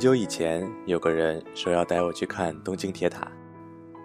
[0.00, 3.30] 很久以前，有个人说要带我去看东京铁塔，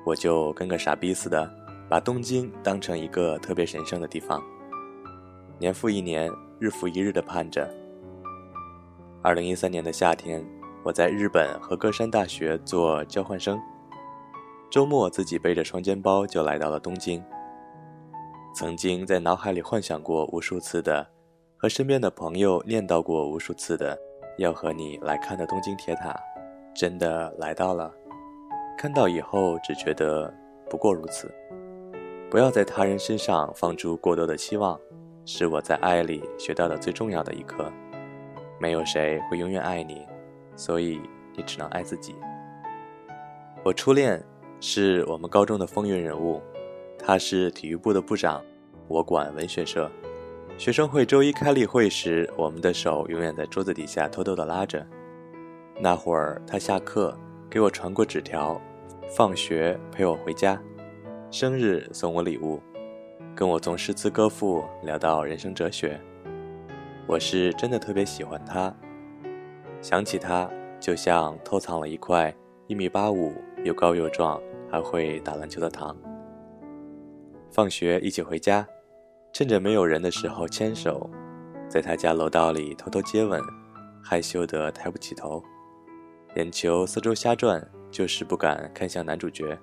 [0.06, 1.50] 我就跟个傻逼似的，
[1.88, 4.44] 把东京当成一个特别神圣的地方。
[5.58, 7.74] 年复一年，日复一日的盼着。
[9.22, 10.46] 二零一三年的夏天，
[10.84, 13.58] 我在日本和歌山大学做交换生，
[14.70, 17.24] 周末自己背着双肩包就来到了东京。
[18.54, 21.08] 曾经在脑海里幻想过无数次的，
[21.56, 23.98] 和身边的朋友念叨过无数次的。
[24.38, 26.16] 要和你来看的东京铁塔，
[26.76, 27.92] 真的来到了。
[28.78, 30.34] 看到以后只觉得
[30.70, 31.34] 不过如此。
[32.30, 34.78] 不要在他人身上放出过多的期望，
[35.26, 37.72] 是我在爱里学到的最重要的一课。
[38.60, 40.06] 没有谁会永远爱你，
[40.56, 41.00] 所以
[41.36, 42.16] 你只能爱自己。
[43.64, 44.22] 我初恋
[44.60, 46.42] 是我们高中的风云人物，
[46.98, 48.44] 他是体育部的部长，
[48.88, 49.90] 我管文学社。
[50.58, 54.86] 学生会周一开例会时，我们的手永远在桌子底下偷偷地拉着。
[55.80, 57.16] 那会儿他下课
[57.50, 58.60] 给我传过纸条，
[59.10, 60.60] 放学陪我回家，
[61.30, 62.62] 生日送我礼物，
[63.36, 66.00] 跟我从诗词歌赋聊到人生哲学。
[67.06, 68.74] 我是真的特别喜欢他，
[69.82, 72.34] 想起他就像偷藏了一块
[72.68, 73.34] 一米八五
[73.66, 74.42] 又高又壮
[74.72, 75.96] 还会打篮球的糖。
[77.52, 78.66] 放学一起回家。
[79.36, 81.10] 趁着没有人的时候牵手，
[81.68, 83.42] 在他家楼道里偷偷接吻，
[84.02, 85.44] 害羞得抬不起头，
[86.38, 87.62] 眼球四周瞎转，
[87.92, 89.60] 就是不敢看向男主角。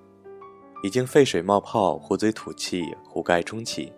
[0.83, 3.91] 已经沸水冒泡，壶嘴吐气，壶盖冲起，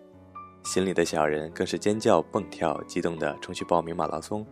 [0.62, 4.46] 心里的小人更是尖叫蹦跳，激动地冲去报名马拉松。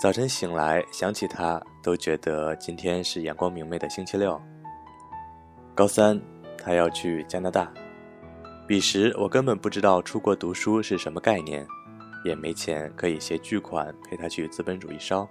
[0.00, 4.40] 早晨醒来想起他，都觉得今天是阳光明媚的星期六。
[5.74, 6.20] 高三，
[6.56, 7.68] 他要去加拿大。
[8.68, 11.66] 彼时我根本不知道出国读书是什么概念，
[12.22, 15.26] 也没钱可以携巨款陪他去资本主义烧。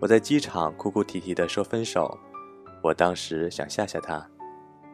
[0.00, 2.16] 我在机场哭哭啼啼地说分手，
[2.84, 4.24] 我当时想吓吓他，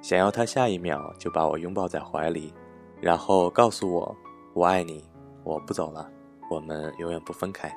[0.00, 2.54] 想要他下一秒就把我拥抱在怀里，
[3.02, 4.16] 然后告诉我
[4.54, 5.04] 我爱你，
[5.44, 6.10] 我不走了，
[6.50, 7.70] 我们永远不分开。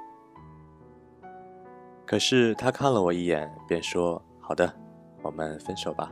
[2.06, 4.74] 可是他看了我一眼，便说好的，
[5.22, 6.10] 我们分手吧。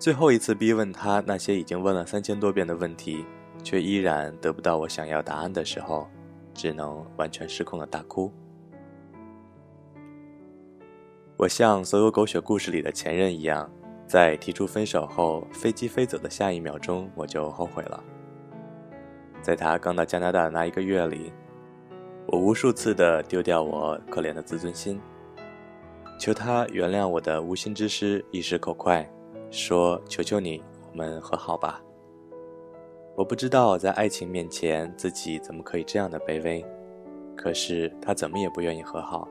[0.00, 3.22] 最后一次逼问他那些已经问了三千多遍的问题，
[3.62, 6.08] 却依然得不到我想要答案的时候，
[6.54, 8.32] 只能完全失控的大哭。
[11.36, 13.70] 我像所有狗血故事里的前任一样，
[14.06, 18.02] 在提出分手后，飞机飞走的下一秒钟，我就后悔了。
[19.42, 21.30] 在他刚到加拿大的那一个月里，
[22.26, 24.98] 我无数次的丢掉我可怜的自尊心，
[26.18, 29.06] 求他原谅我的无心之失，一时口快。
[29.50, 31.82] 说：“求求你，我们和好吧。”
[33.16, 36.64] 我不知道在爱情面前自己怎么可以这样的卑微，
[37.36, 39.28] 可是他怎么也不愿意和好。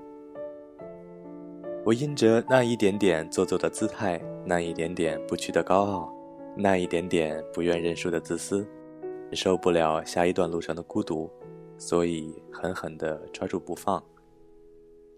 [1.85, 6.13] 我因着那一点点做作的姿态，那一点点不屈的高傲，
[6.55, 8.67] 那一点点不愿认输的自私，
[9.01, 11.31] 忍受不了下一段路程的孤独，
[11.77, 14.03] 所以狠狠地抓住不放，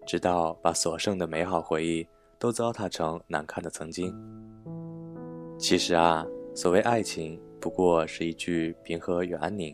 [0.06, 2.06] 直到把所剩的美好回忆
[2.38, 4.14] 都糟蹋成难看的曾经。
[5.62, 9.72] 其实啊，所谓爱情，不过是一句平和与安宁，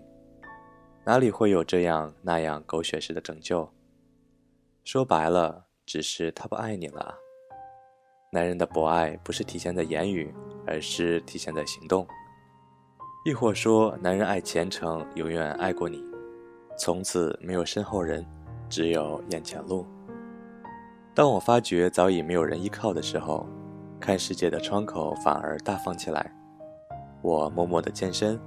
[1.03, 3.67] 哪里会有这样那样狗血式的拯救？
[4.85, 7.15] 说白了，只是他不爱你了。
[8.31, 10.31] 男人的博爱不是体现在言语，
[10.67, 12.07] 而是体现在行动。
[13.25, 16.05] 亦或说，男人爱前程，永远爱过你，
[16.79, 18.23] 从此没有身后人，
[18.69, 19.87] 只有眼前路。
[21.15, 23.49] 当我发觉早已没有人依靠的时候。
[24.01, 26.33] 看世界的窗口反而大方起来，
[27.21, 28.41] 我默默的健身、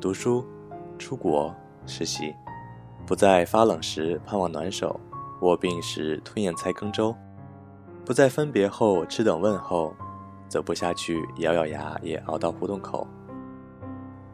[0.00, 0.44] 读书、
[0.98, 1.54] 出国
[1.86, 2.34] 实习，
[3.06, 5.00] 不再发冷时盼望暖手，
[5.40, 7.14] 卧病时吞咽菜羹粥，
[8.04, 9.94] 不再分别后吃等问候，
[10.46, 13.06] 走不下去咬咬牙也熬到胡同口。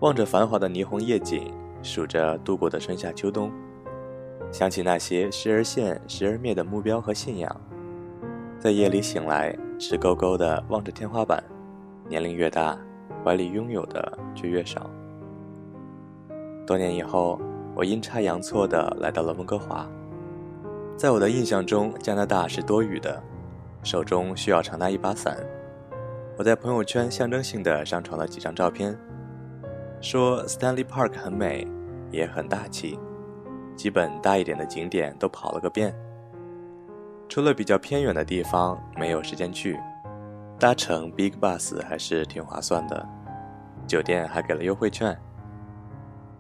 [0.00, 3.50] 望着繁华的霓虹夜景，数着度过的春夏秋冬，
[4.50, 7.60] 想起那些时而现时而灭的目标和信仰，
[8.58, 9.56] 在夜里醒来。
[9.86, 11.44] 直勾勾地望着天花板，
[12.08, 12.74] 年龄越大，
[13.22, 14.88] 怀里拥有的却越少。
[16.66, 17.38] 多年以后，
[17.76, 19.86] 我阴差阳错地来到了温哥华。
[20.96, 23.22] 在我的印象中，加拿大是多雨的，
[23.82, 25.36] 手中需要常拿一把伞。
[26.38, 28.98] 我在朋友圈象征性地上传了几张照片，
[30.00, 31.68] 说 Stanley Park 很美，
[32.10, 32.98] 也很大气，
[33.76, 35.94] 基本大一点的景点都跑了个遍。
[37.28, 39.78] 除了比较偏远的地方没有时间去，
[40.58, 43.06] 搭乘 Big Bus 还是挺划算的，
[43.86, 45.18] 酒店还给了优惠券。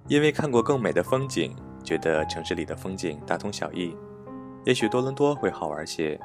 [0.06, 3.96] 因为看过更美的风景，觉得城市里的风景大同小异，
[4.64, 6.20] 也许多伦多会好玩些，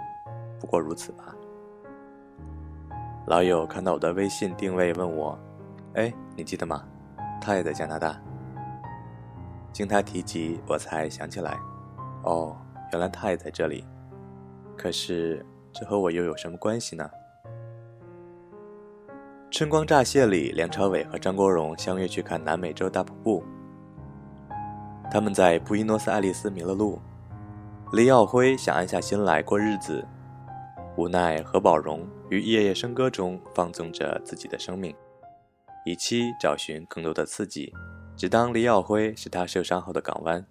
[0.59, 1.33] 不过如此吧。
[3.25, 5.39] 老友看到我的微信定位，问我
[5.95, 6.83] ：“哎，你记得吗？
[7.41, 8.19] 他也在加拿大。”
[9.71, 11.57] 经他提及，我才想起来，
[12.23, 12.57] 哦，
[12.91, 13.85] 原来他也在这里。
[14.79, 17.11] 可是，这和我又有什么关系呢？
[19.51, 23.43] 《春光乍泄》里，梁朝伟和张国荣相约去看南美洲大瀑布。
[25.11, 26.97] 他们在布宜诺斯艾利斯迷了路。
[27.91, 30.07] 李耀辉想安下心来过日子，
[30.95, 34.95] 无奈何宝荣于夜夜笙歌中放纵着自己的生命，
[35.85, 37.73] 以期找寻更多的刺激，
[38.15, 40.45] 只当李耀辉是他受伤后的港湾。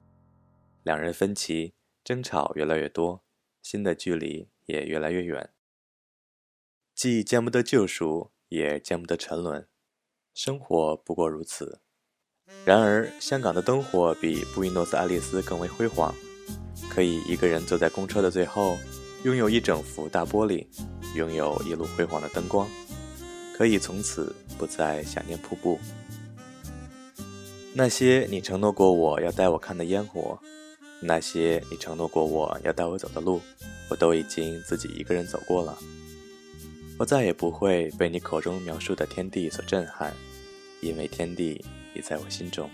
[0.82, 1.72] 两人分歧，
[2.04, 3.22] 争吵越来越多，
[3.68, 5.50] 心的距离也越来越远。
[6.94, 9.68] 既见不得救赎，也见不得沉沦，
[10.32, 11.82] 生活不过如此。
[12.64, 16.14] 然而，香港的灯火比布宜诺斯艾利斯更为辉煌。
[16.88, 18.78] 可以一个人坐在公车的最后，
[19.24, 20.66] 拥有一整幅大玻璃，
[21.14, 22.66] 拥有一路辉煌的灯光，
[23.54, 25.78] 可以从此不再想念瀑布。
[27.74, 30.40] 那些你承诺过我要带我看的烟火，
[31.00, 33.40] 那些你承诺过我要带我走的路，
[33.88, 35.78] 我都已经自己一个人走过了。
[36.98, 40.12] 我再也不会被你口中描述的天地所震撼，
[40.80, 41.64] 因为天地
[41.94, 42.68] 已在我心中。